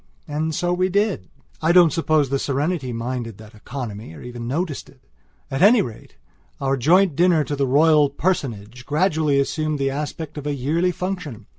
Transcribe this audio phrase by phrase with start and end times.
[0.27, 1.29] And so we did.
[1.61, 5.03] I don't suppose the Serenity minded that economy, or even noticed it.
[5.51, 6.15] At any rate,
[6.59, 11.45] our joint dinner to the Royal Personage gradually assumed the aspect of a yearly function.